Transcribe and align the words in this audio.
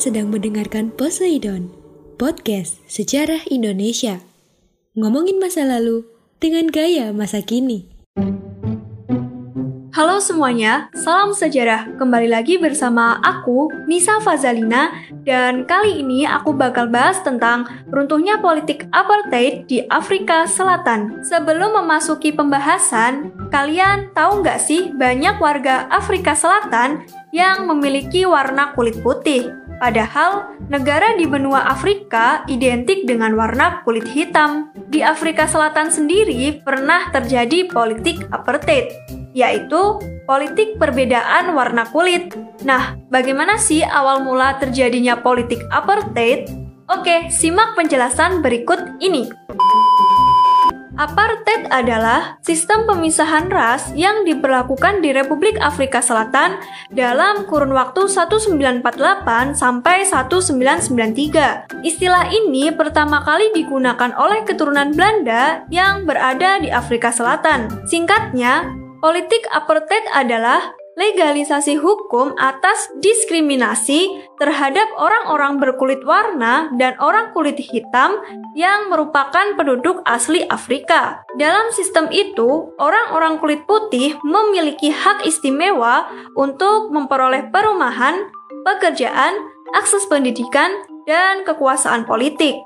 Sedang 0.00 0.32
mendengarkan 0.32 0.96
Poseidon, 0.96 1.68
podcast 2.16 2.80
sejarah 2.88 3.44
Indonesia. 3.52 4.24
Ngomongin 4.96 5.36
masa 5.36 5.68
lalu 5.68 6.08
dengan 6.40 6.72
gaya 6.72 7.12
masa 7.12 7.44
kini. 7.44 7.84
Halo 9.92 10.16
semuanya, 10.24 10.88
salam 10.96 11.36
sejarah. 11.36 12.00
Kembali 12.00 12.32
lagi 12.32 12.56
bersama 12.56 13.20
aku, 13.20 13.68
Nisa 13.84 14.24
Fazalina, 14.24 14.88
dan 15.28 15.68
kali 15.68 16.00
ini 16.00 16.24
aku 16.24 16.56
bakal 16.56 16.88
bahas 16.88 17.20
tentang 17.20 17.68
runtuhnya 17.92 18.40
politik 18.40 18.88
apartheid 18.96 19.68
di 19.68 19.84
Afrika 19.92 20.48
Selatan. 20.48 21.20
Sebelum 21.28 21.76
memasuki 21.76 22.32
pembahasan, 22.32 23.36
kalian 23.52 24.16
tahu 24.16 24.40
nggak 24.40 24.64
sih 24.64 24.96
banyak 24.96 25.36
warga 25.36 25.92
Afrika 25.92 26.32
Selatan 26.32 27.04
yang 27.36 27.68
memiliki 27.68 28.24
warna 28.24 28.72
kulit 28.72 28.96
putih? 29.04 29.69
Padahal 29.80 30.60
negara 30.68 31.16
di 31.16 31.24
benua 31.24 31.64
Afrika 31.64 32.44
identik 32.52 33.08
dengan 33.08 33.32
warna 33.32 33.80
kulit 33.80 34.04
hitam. 34.12 34.68
Di 34.92 35.00
Afrika 35.00 35.48
Selatan 35.48 35.88
sendiri 35.88 36.60
pernah 36.60 37.08
terjadi 37.08 37.64
politik 37.72 38.28
apartheid 38.28 38.92
yaitu 39.32 39.96
politik 40.26 40.76
perbedaan 40.76 41.54
warna 41.54 41.86
kulit. 41.88 42.34
Nah, 42.66 42.98
bagaimana 43.08 43.56
sih 43.56 43.80
awal 43.86 44.26
mula 44.26 44.58
terjadinya 44.58 45.22
politik 45.22 45.62
apartheid? 45.70 46.50
Oke, 46.90 47.30
simak 47.30 47.78
penjelasan 47.78 48.42
berikut 48.42 48.98
ini. 48.98 49.30
Apartheid 51.00 51.64
adalah 51.72 52.36
sistem 52.44 52.84
pemisahan 52.84 53.48
ras 53.48 53.88
yang 53.96 54.28
diberlakukan 54.28 55.00
di 55.00 55.16
Republik 55.16 55.56
Afrika 55.56 56.04
Selatan 56.04 56.60
dalam 56.92 57.48
kurun 57.48 57.72
waktu 57.72 58.04
1948 58.04 58.84
sampai 59.56 60.04
1993. 60.04 61.80
Istilah 61.80 62.28
ini 62.28 62.68
pertama 62.76 63.24
kali 63.24 63.48
digunakan 63.56 64.12
oleh 64.12 64.44
keturunan 64.44 64.92
Belanda 64.92 65.64
yang 65.72 66.04
berada 66.04 66.60
di 66.60 66.68
Afrika 66.68 67.08
Selatan. 67.08 67.88
Singkatnya, 67.88 68.68
Politik 69.00 69.48
apartheid 69.48 70.04
adalah 70.12 70.76
legalisasi 71.00 71.80
hukum 71.80 72.36
atas 72.36 72.92
diskriminasi 73.00 74.20
terhadap 74.36 74.84
orang-orang 75.00 75.56
berkulit 75.56 76.04
warna 76.04 76.68
dan 76.76 76.92
orang 77.00 77.32
kulit 77.32 77.56
hitam 77.56 78.20
yang 78.52 78.92
merupakan 78.92 79.56
penduduk 79.56 80.04
asli 80.04 80.44
Afrika. 80.52 81.24
Dalam 81.40 81.72
sistem 81.72 82.12
itu, 82.12 82.76
orang-orang 82.76 83.40
kulit 83.40 83.64
putih 83.64 84.20
memiliki 84.20 84.92
hak 84.92 85.24
istimewa 85.24 86.04
untuk 86.36 86.92
memperoleh 86.92 87.48
perumahan, 87.48 88.28
pekerjaan, 88.68 89.40
akses 89.72 90.04
pendidikan, 90.12 90.84
dan 91.08 91.48
kekuasaan 91.48 92.04
politik. 92.04 92.60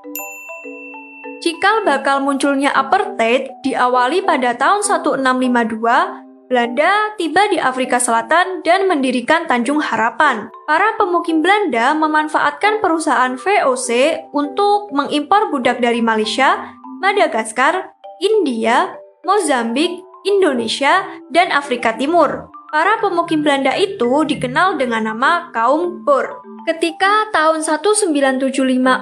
Cikal 1.39 1.87
bakal 1.87 2.25
munculnya 2.25 2.73
apartheid 2.73 3.47
diawali 3.61 4.25
pada 4.25 4.57
tahun 4.57 4.81
1652 4.81 6.24
Belanda 6.45 7.17
tiba 7.17 7.49
di 7.49 7.57
Afrika 7.57 7.97
Selatan 7.97 8.61
dan 8.61 8.85
mendirikan 8.85 9.49
Tanjung 9.49 9.81
Harapan. 9.81 10.53
Para 10.69 10.93
pemukim 10.93 11.41
Belanda 11.41 11.97
memanfaatkan 11.97 12.85
perusahaan 12.85 13.33
VOC 13.33 13.89
untuk 14.29 14.93
mengimpor 14.93 15.49
budak 15.49 15.81
dari 15.81 16.05
Malaysia, 16.05 16.69
Madagaskar, 17.01 17.89
India, 18.21 18.93
Mozambik, 19.25 20.05
Indonesia, 20.29 21.01
dan 21.33 21.49
Afrika 21.49 21.97
Timur. 21.97 22.53
Para 22.69 23.01
pemukim 23.01 23.41
Belanda 23.41 23.73
itu 23.73 24.05
dikenal 24.29 24.77
dengan 24.77 25.09
nama 25.09 25.49
kaum 25.49 26.05
Boer. 26.05 26.44
Ketika 26.65 27.29
tahun 27.29 27.61
1975 27.61 28.49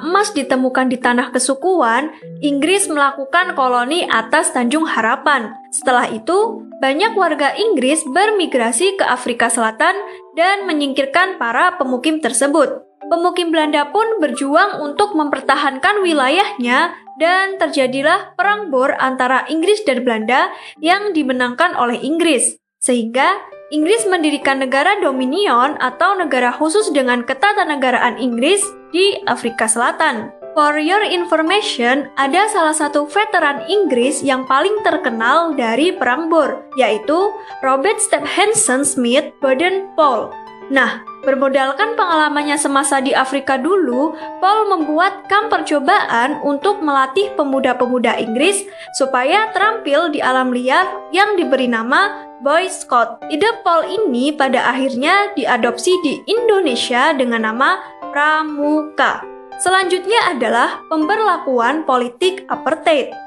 emas 0.03 0.35
ditemukan 0.35 0.91
di 0.91 0.99
tanah 0.99 1.31
kesukuan, 1.31 2.11
Inggris 2.43 2.91
melakukan 2.91 3.55
koloni 3.55 4.03
atas 4.03 4.51
Tanjung 4.51 4.83
Harapan. 4.83 5.55
Setelah 5.71 6.11
itu, 6.11 6.67
banyak 6.83 7.15
warga 7.15 7.55
Inggris 7.55 8.03
bermigrasi 8.03 8.99
ke 8.99 9.07
Afrika 9.07 9.47
Selatan 9.47 9.95
dan 10.35 10.67
menyingkirkan 10.67 11.39
para 11.39 11.79
pemukim 11.79 12.19
tersebut. 12.19 12.83
Pemukim 13.07 13.55
Belanda 13.55 13.87
pun 13.95 14.19
berjuang 14.19 14.83
untuk 14.83 15.15
mempertahankan 15.15 16.03
wilayahnya 16.03 16.99
dan 17.15 17.55
terjadilah 17.63 18.35
perang 18.35 18.75
Boer 18.75 18.99
antara 18.99 19.47
Inggris 19.47 19.87
dan 19.87 20.03
Belanda 20.03 20.51
yang 20.83 21.15
dimenangkan 21.15 21.79
oleh 21.79 21.95
Inggris. 22.03 22.59
Sehingga 22.83 23.39
Inggris 23.73 24.05
mendirikan 24.05 24.61
negara 24.61 25.01
dominion 25.01 25.73
atau 25.81 26.13
negara 26.13 26.53
khusus 26.53 26.93
dengan 26.93 27.25
ketatanegaraan 27.25 28.21
Inggris 28.21 28.61
di 28.93 29.17
Afrika 29.25 29.65
Selatan. 29.65 30.29
For 30.53 30.77
your 30.77 31.01
information, 31.01 32.05
ada 32.13 32.45
salah 32.53 32.77
satu 32.77 33.09
veteran 33.09 33.65
Inggris 33.65 34.21
yang 34.21 34.45
paling 34.45 34.85
terkenal 34.85 35.57
dari 35.57 35.89
Perang 35.89 36.29
Boer, 36.29 36.61
yaitu 36.77 37.33
Robert 37.65 37.97
Stephenson 37.97 38.85
Smith 38.85 39.33
Baden 39.41 39.89
Paul. 39.97 40.29
Nah, 40.71 41.03
bermodalkan 41.27 41.99
pengalamannya 41.99 42.55
semasa 42.55 43.03
di 43.03 43.11
Afrika 43.11 43.59
dulu, 43.59 44.15
Paul 44.39 44.71
membuat 44.71 45.27
kamp 45.27 45.51
percobaan 45.51 46.39
untuk 46.43 46.79
melatih 46.79 47.31
pemuda-pemuda 47.35 48.15
Inggris 48.19 48.63
supaya 48.95 49.51
terampil 49.51 50.11
di 50.11 50.23
alam 50.23 50.55
liar 50.55 50.87
yang 51.11 51.35
diberi 51.35 51.67
nama 51.67 52.27
Boy 52.43 52.67
Scout. 52.71 53.23
Ide 53.31 53.63
Paul 53.63 53.87
ini 53.87 54.35
pada 54.35 54.71
akhirnya 54.71 55.31
diadopsi 55.35 55.91
di 56.03 56.19
Indonesia 56.27 57.15
dengan 57.15 57.47
nama 57.47 57.79
Pramuka. 58.11 59.23
Selanjutnya 59.63 60.35
adalah 60.35 60.83
pemberlakuan 60.91 61.87
politik 61.87 62.43
apartheid. 62.51 63.22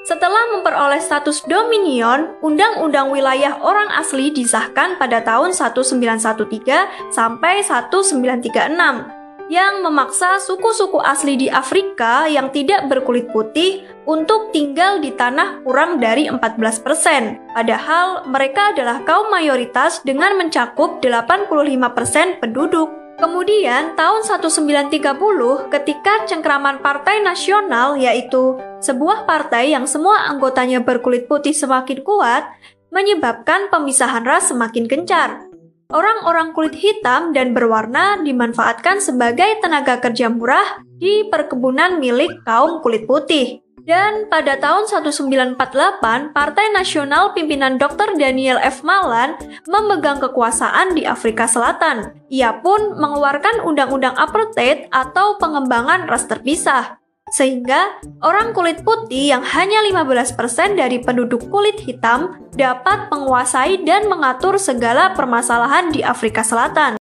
Setelah 0.00 0.56
memperoleh 0.56 0.96
status 0.96 1.44
dominion, 1.44 2.32
Undang-Undang 2.40 3.12
Wilayah 3.12 3.60
Orang 3.60 3.92
Asli 3.92 4.32
disahkan 4.32 4.96
pada 4.96 5.20
tahun 5.20 5.52
1913 5.52 7.12
sampai 7.12 7.60
1936 7.60 9.20
yang 9.50 9.82
memaksa 9.82 10.38
suku-suku 10.38 11.02
asli 11.02 11.34
di 11.34 11.50
Afrika 11.50 12.30
yang 12.30 12.54
tidak 12.54 12.86
berkulit 12.86 13.28
putih 13.34 13.82
untuk 14.06 14.54
tinggal 14.54 15.02
di 15.02 15.10
tanah 15.10 15.66
kurang 15.66 15.98
dari 15.98 16.30
14%. 16.30 17.52
Padahal 17.52 18.30
mereka 18.30 18.70
adalah 18.70 19.02
kaum 19.02 19.28
mayoritas 19.28 20.00
dengan 20.06 20.38
mencakup 20.38 21.02
85% 21.02 22.40
penduduk. 22.40 22.88
Kemudian 23.20 23.98
tahun 24.00 24.24
1930 24.24 24.96
ketika 25.68 26.24
cengkraman 26.24 26.80
Partai 26.80 27.20
Nasional 27.20 28.00
yaitu 28.00 28.56
sebuah 28.80 29.28
partai 29.28 29.76
yang 29.76 29.84
semua 29.84 30.26
anggotanya 30.26 30.80
berkulit 30.80 31.28
putih 31.28 31.52
semakin 31.52 32.00
kuat 32.00 32.48
menyebabkan 32.90 33.70
pemisahan 33.70 34.26
ras 34.26 34.50
semakin 34.50 34.88
gencar. 34.90 35.46
Orang-orang 35.90 36.54
kulit 36.54 36.78
hitam 36.78 37.34
dan 37.34 37.50
berwarna 37.50 38.22
dimanfaatkan 38.22 39.02
sebagai 39.02 39.58
tenaga 39.58 39.98
kerja 39.98 40.30
murah 40.30 40.86
di 40.86 41.26
perkebunan 41.26 41.98
milik 41.98 42.46
kaum 42.46 42.78
kulit 42.78 43.10
putih. 43.10 43.58
Dan 43.80 44.30
pada 44.30 44.54
tahun 44.60 44.86
1948, 44.86 45.56
Partai 46.30 46.66
Nasional 46.70 47.34
pimpinan 47.34 47.74
Dr. 47.74 48.14
Daniel 48.14 48.62
F. 48.62 48.86
Malan 48.86 49.34
memegang 49.66 50.22
kekuasaan 50.22 50.94
di 50.94 51.02
Afrika 51.08 51.50
Selatan. 51.50 52.14
Ia 52.30 52.60
pun 52.62 52.94
mengeluarkan 52.94 53.66
undang-undang 53.66 54.14
apartheid 54.14 54.86
atau 54.94 55.42
pengembangan 55.42 56.06
ras 56.06 56.28
terpisah. 56.28 56.99
Sehingga 57.30 58.02
orang 58.26 58.50
kulit 58.50 58.82
putih 58.82 59.30
yang 59.30 59.46
hanya 59.46 59.86
15% 59.86 60.34
dari 60.74 60.98
penduduk 60.98 61.46
kulit 61.46 61.78
hitam 61.78 62.50
dapat 62.58 63.06
menguasai 63.10 63.86
dan 63.86 64.10
mengatur 64.10 64.58
segala 64.58 65.14
permasalahan 65.14 65.94
di 65.94 66.02
Afrika 66.02 66.42
Selatan. 66.42 66.98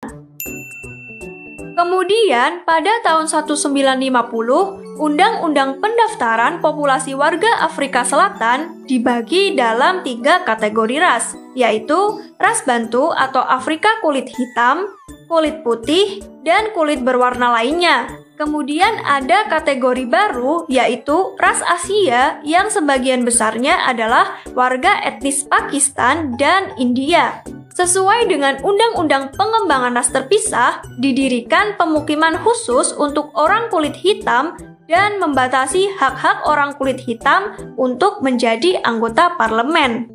Kemudian, 1.80 2.68
pada 2.68 2.92
tahun 3.08 3.32
1950, 3.32 5.00
Undang-Undang 5.00 5.80
Pendaftaran 5.80 6.60
Populasi 6.60 7.16
Warga 7.16 7.64
Afrika 7.64 8.04
Selatan 8.04 8.84
dibagi 8.84 9.56
dalam 9.56 10.04
tiga 10.04 10.44
kategori 10.44 11.00
ras, 11.00 11.40
yaitu 11.56 12.20
ras 12.36 12.68
bantu 12.68 13.16
atau 13.16 13.40
Afrika 13.40 13.88
kulit 14.04 14.28
hitam, 14.28 14.92
kulit 15.32 15.64
putih, 15.64 16.20
dan 16.44 16.76
kulit 16.76 17.00
berwarna 17.00 17.56
lainnya. 17.56 18.12
Kemudian 18.40 19.04
ada 19.04 19.52
kategori 19.52 20.08
baru 20.08 20.64
yaitu 20.72 21.36
ras 21.36 21.60
Asia 21.60 22.40
yang 22.48 22.72
sebagian 22.72 23.28
besarnya 23.28 23.84
adalah 23.84 24.40
warga 24.56 25.04
etnis 25.04 25.44
Pakistan 25.44 26.40
dan 26.40 26.72
India. 26.80 27.44
Sesuai 27.76 28.32
dengan 28.32 28.56
Undang-Undang 28.64 29.36
Pengembangan 29.36 29.92
Ras 29.92 30.16
Terpisah, 30.16 30.80
didirikan 31.04 31.76
pemukiman 31.76 32.40
khusus 32.40 32.96
untuk 32.96 33.36
orang 33.36 33.68
kulit 33.68 33.96
hitam 34.00 34.56
dan 34.88 35.20
membatasi 35.20 35.92
hak-hak 36.00 36.48
orang 36.48 36.72
kulit 36.80 37.00
hitam 37.00 37.60
untuk 37.76 38.24
menjadi 38.24 38.80
anggota 38.88 39.36
parlemen. 39.36 40.08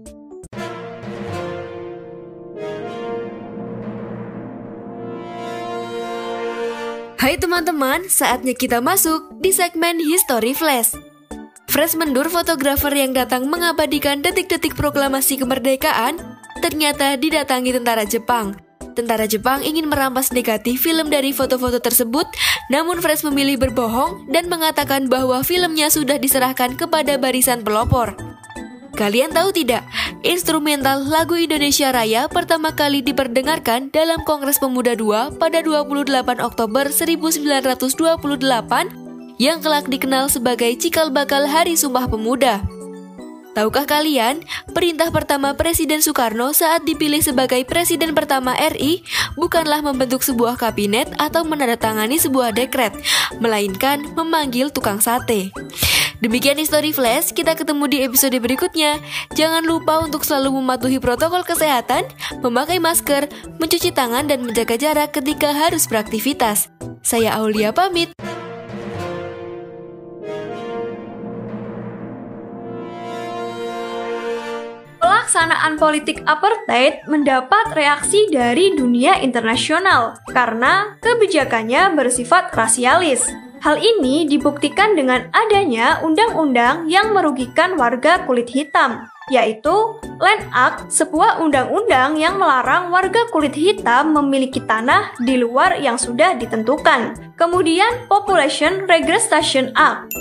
Hai 7.15 7.39
teman-teman, 7.39 8.11
saatnya 8.11 8.59
kita 8.59 8.83
masuk 8.83 9.39
di 9.39 9.55
segmen 9.55 10.03
History 10.03 10.51
Flash. 10.51 10.99
Fresh 11.71 11.95
Mendur, 11.95 12.27
fotografer 12.27 12.91
yang 12.91 13.15
datang 13.15 13.47
mengabadikan 13.47 14.19
detik-detik 14.19 14.75
proklamasi 14.75 15.39
kemerdekaan, 15.39 16.19
ternyata 16.59 17.15
didatangi 17.15 17.71
tentara 17.71 18.03
Jepang. 18.03 18.59
Tentara 18.99 19.31
Jepang 19.31 19.63
ingin 19.63 19.87
merampas 19.87 20.35
negatif 20.35 20.83
film 20.83 21.07
dari 21.07 21.31
foto-foto 21.31 21.79
tersebut, 21.79 22.27
namun 22.71 22.99
Fresh 22.99 23.23
memilih 23.23 23.63
berbohong 23.63 24.31
dan 24.35 24.51
mengatakan 24.51 25.07
bahwa 25.07 25.43
filmnya 25.47 25.95
sudah 25.95 26.19
diserahkan 26.19 26.75
kepada 26.75 27.15
barisan 27.15 27.63
pelopor. 27.63 28.34
Kalian 28.95 29.35
tahu 29.35 29.51
tidak, 29.51 29.83
instrumental 30.23 31.03
lagu 31.03 31.35
Indonesia 31.35 31.91
Raya 31.91 32.31
pertama 32.31 32.71
kali 32.71 33.03
diperdengarkan 33.03 33.91
dalam 33.91 34.23
Kongres 34.23 34.63
Pemuda 34.63 34.95
II 34.95 35.35
pada 35.35 35.67
28 35.67 36.15
Oktober 36.39 36.87
1928 36.95 38.39
yang 39.43 39.59
kelak 39.59 39.91
dikenal 39.91 40.31
sebagai 40.31 40.71
cikal 40.79 41.11
bakal 41.11 41.51
Hari 41.51 41.75
Sumpah 41.75 42.07
Pemuda. 42.07 42.63
Tahukah 43.59 43.87
kalian, 43.87 44.47
perintah 44.75 45.11
pertama 45.11 45.59
Presiden 45.59 45.99
Soekarno 45.99 46.55
saat 46.55 46.87
dipilih 46.87 47.23
sebagai 47.23 47.63
Presiden 47.67 48.15
pertama 48.15 48.55
RI 48.55 49.03
bukanlah 49.35 49.83
membentuk 49.83 50.23
sebuah 50.23 50.55
kabinet 50.55 51.11
atau 51.19 51.43
menandatangani 51.43 52.19
sebuah 52.19 52.55
dekret, 52.55 52.95
melainkan 53.43 54.03
memanggil 54.15 54.71
tukang 54.75 54.99
sate. 54.99 55.55
Demikian 56.25 56.57
History 56.57 56.89
Flash, 56.89 57.37
kita 57.37 57.53
ketemu 57.53 57.85
di 57.85 58.01
episode 58.01 58.33
berikutnya. 58.41 58.97
Jangan 59.37 59.61
lupa 59.61 60.01
untuk 60.01 60.25
selalu 60.25 60.57
mematuhi 60.57 60.97
protokol 60.97 61.45
kesehatan, 61.45 62.09
memakai 62.41 62.81
masker, 62.81 63.29
mencuci 63.61 63.93
tangan, 63.93 64.25
dan 64.25 64.41
menjaga 64.41 64.81
jarak 64.81 65.13
ketika 65.13 65.53
harus 65.53 65.85
beraktivitas. 65.85 66.73
Saya 67.05 67.37
Aulia 67.37 67.77
pamit. 67.77 68.17
pelaksanaan 75.05 75.77
politik 75.77 76.25
apartheid 76.25 77.05
mendapat 77.05 77.77
reaksi 77.77 78.33
dari 78.33 78.73
dunia 78.73 79.21
internasional 79.21 80.17
karena 80.33 80.97
kebijakannya 81.05 81.93
bersifat 81.93 82.55
rasialis. 82.55 83.44
Hal 83.65 83.81
ini 83.81 84.29
dibuktikan 84.29 84.93
dengan 84.93 85.33
adanya 85.33 86.05
undang-undang 86.05 86.85
yang 86.85 87.17
merugikan 87.17 87.81
warga 87.81 88.21
kulit 88.29 88.53
hitam, 88.53 89.09
yaitu 89.33 89.73
Land 90.21 90.45
Act, 90.53 90.93
sebuah 90.93 91.41
undang-undang 91.41 92.21
yang 92.21 92.37
melarang 92.37 92.93
warga 92.93 93.25
kulit 93.33 93.57
hitam 93.57 94.13
memiliki 94.13 94.61
tanah 94.61 95.17
di 95.17 95.41
luar 95.41 95.81
yang 95.81 95.97
sudah 95.97 96.37
ditentukan. 96.37 97.17
Kemudian 97.41 98.05
Population 98.05 98.85
Regression 98.85 99.73
Act, 99.73 100.13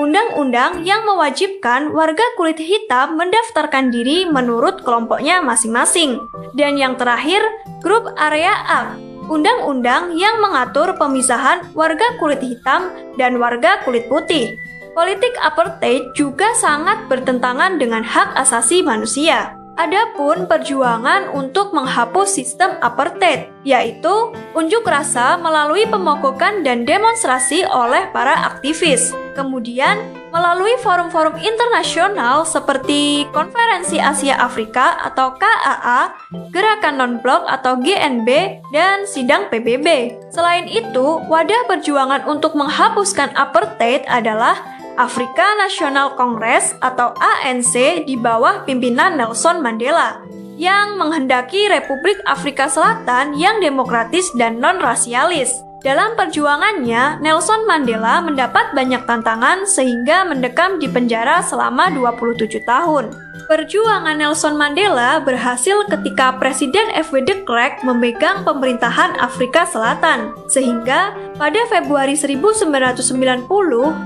undang-undang 0.00 0.80
yang 0.80 1.04
mewajibkan 1.04 1.92
warga 1.92 2.24
kulit 2.40 2.56
hitam 2.56 3.20
mendaftarkan 3.20 3.92
diri 3.92 4.24
menurut 4.24 4.80
kelompoknya 4.80 5.44
masing-masing. 5.44 6.24
Dan 6.56 6.80
yang 6.80 6.96
terakhir, 6.96 7.44
Grup 7.84 8.08
Area 8.16 8.56
Act, 8.64 9.11
undang-undang 9.32 10.12
yang 10.12 10.44
mengatur 10.44 10.92
pemisahan 11.00 11.64
warga 11.72 12.04
kulit 12.20 12.44
hitam 12.44 12.92
dan 13.16 13.40
warga 13.40 13.80
kulit 13.88 14.04
putih. 14.12 14.60
Politik 14.92 15.32
apartheid 15.40 16.12
juga 16.12 16.52
sangat 16.60 17.08
bertentangan 17.08 17.80
dengan 17.80 18.04
hak 18.04 18.36
asasi 18.36 18.84
manusia. 18.84 19.56
Adapun 19.82 20.46
perjuangan 20.46 21.34
untuk 21.34 21.74
menghapus 21.74 22.38
sistem 22.38 22.78
apartheid, 22.78 23.50
yaitu 23.66 24.30
unjuk 24.54 24.86
rasa 24.86 25.34
melalui 25.42 25.90
pemogokan 25.90 26.62
dan 26.62 26.86
demonstrasi 26.86 27.66
oleh 27.66 28.06
para 28.14 28.46
aktivis. 28.46 29.10
Kemudian, 29.34 29.98
melalui 30.30 30.78
forum-forum 30.86 31.34
internasional 31.34 32.46
seperti 32.46 33.26
Konferensi 33.34 33.98
Asia 33.98 34.38
Afrika 34.38 35.02
atau 35.02 35.34
KAA, 35.34 36.14
Gerakan 36.54 37.02
Non-Blok 37.02 37.50
atau 37.50 37.74
GNB, 37.82 38.62
dan 38.70 39.02
Sidang 39.10 39.50
PBB. 39.50 40.14
Selain 40.30 40.70
itu, 40.70 41.26
wadah 41.26 41.66
perjuangan 41.66 42.22
untuk 42.30 42.54
menghapuskan 42.54 43.34
apartheid 43.34 44.06
adalah 44.06 44.62
Afrika 45.00 45.56
National 45.56 46.12
Congress 46.20 46.76
atau 46.84 47.16
ANC 47.16 48.04
di 48.04 48.12
bawah 48.12 48.68
pimpinan 48.68 49.16
Nelson 49.16 49.64
Mandela 49.64 50.20
yang 50.60 51.00
menghendaki 51.00 51.64
Republik 51.72 52.20
Afrika 52.28 52.68
Selatan 52.68 53.32
yang 53.40 53.56
demokratis 53.64 54.28
dan 54.36 54.60
non-rasialis. 54.60 55.71
Dalam 55.82 56.14
perjuangannya, 56.14 57.18
Nelson 57.18 57.66
Mandela 57.66 58.22
mendapat 58.22 58.70
banyak 58.70 59.02
tantangan 59.02 59.66
sehingga 59.66 60.22
mendekam 60.22 60.78
di 60.78 60.86
penjara 60.86 61.42
selama 61.42 61.90
27 61.90 62.62
tahun. 62.62 63.10
Perjuangan 63.50 64.14
Nelson 64.14 64.54
Mandela 64.54 65.18
berhasil 65.18 65.82
ketika 65.90 66.38
Presiden 66.38 66.86
F.W. 66.94 67.26
de 67.26 67.42
Klerk 67.42 67.82
memegang 67.82 68.46
pemerintahan 68.46 69.18
Afrika 69.18 69.66
Selatan, 69.66 70.30
sehingga 70.46 71.18
pada 71.34 71.58
Februari 71.66 72.14
1990 72.14 73.42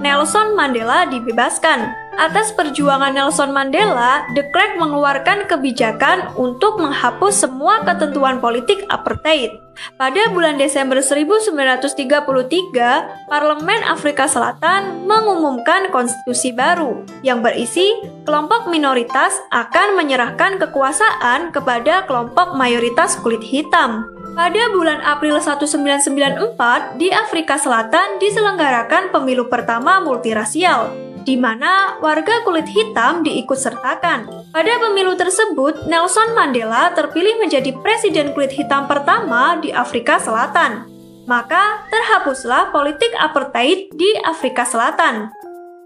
Nelson 0.00 0.56
Mandela 0.56 1.04
dibebaskan. 1.04 2.05
Atas 2.16 2.48
perjuangan 2.56 3.12
Nelson 3.12 3.52
Mandela, 3.52 4.24
de 4.32 4.40
Klerk 4.48 4.80
mengeluarkan 4.80 5.44
kebijakan 5.44 6.32
untuk 6.40 6.80
menghapus 6.80 7.44
semua 7.44 7.84
ketentuan 7.84 8.40
politik 8.40 8.88
apartheid. 8.88 9.60
Pada 10.00 10.32
bulan 10.32 10.56
Desember 10.56 11.04
1933, 11.04 13.28
Parlemen 13.28 13.84
Afrika 13.84 14.24
Selatan 14.24 15.04
mengumumkan 15.04 15.92
konstitusi 15.92 16.56
baru 16.56 17.04
yang 17.20 17.44
berisi 17.44 17.84
kelompok 18.24 18.72
minoritas 18.72 19.36
akan 19.52 20.00
menyerahkan 20.00 20.56
kekuasaan 20.56 21.52
kepada 21.52 22.08
kelompok 22.08 22.56
mayoritas 22.56 23.20
kulit 23.20 23.44
hitam. 23.44 24.08
Pada 24.32 24.72
bulan 24.72 25.04
April 25.04 25.36
1994, 25.36 26.96
di 26.96 27.12
Afrika 27.12 27.60
Selatan 27.60 28.16
diselenggarakan 28.16 29.12
pemilu 29.12 29.52
pertama 29.52 30.00
multirasial 30.00 31.05
di 31.26 31.34
mana 31.34 31.98
warga 31.98 32.46
kulit 32.46 32.70
hitam 32.70 33.26
diikut 33.26 33.58
sertakan. 33.58 34.30
Pada 34.54 34.72
pemilu 34.78 35.18
tersebut, 35.18 35.90
Nelson 35.90 36.32
Mandela 36.38 36.94
terpilih 36.94 37.42
menjadi 37.42 37.74
presiden 37.82 38.30
kulit 38.30 38.54
hitam 38.54 38.86
pertama 38.86 39.58
di 39.58 39.74
Afrika 39.74 40.22
Selatan. 40.22 40.86
Maka 41.26 41.82
terhapuslah 41.90 42.70
politik 42.70 43.10
apartheid 43.18 43.90
di 43.98 44.10
Afrika 44.22 44.62
Selatan. 44.62 45.34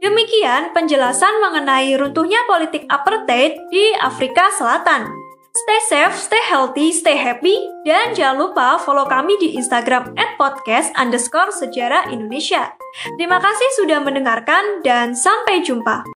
Demikian 0.04 0.76
penjelasan 0.76 1.40
mengenai 1.40 1.96
runtuhnya 1.96 2.44
politik 2.44 2.84
apartheid 2.92 3.56
di 3.72 3.84
Afrika 4.00 4.52
Selatan. 4.52 5.19
Stay 5.50 5.80
safe, 5.90 6.14
stay 6.14 6.42
healthy, 6.46 6.94
stay 6.94 7.18
happy, 7.18 7.58
dan 7.82 8.14
jangan 8.14 8.38
lupa 8.38 8.78
follow 8.78 9.02
kami 9.02 9.34
di 9.42 9.58
Instagram 9.58 10.14
at 10.14 10.38
podcast 10.38 10.94
underscore 10.94 11.50
sejarah 11.50 12.06
Indonesia. 12.14 12.70
Terima 13.18 13.42
kasih 13.42 13.68
sudah 13.82 13.98
mendengarkan 13.98 14.78
dan 14.86 15.10
sampai 15.18 15.58
jumpa. 15.66 16.06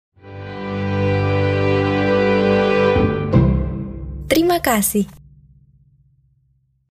Terima 4.30 4.62
kasih. 4.62 5.23